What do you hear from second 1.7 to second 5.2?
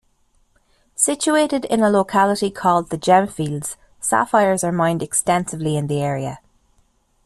a locality called The Gemfields, sapphires are mined